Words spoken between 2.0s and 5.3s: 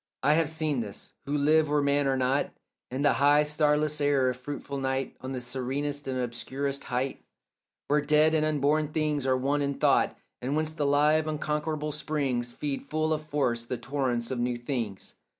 are not, In the high starless air of fruitful night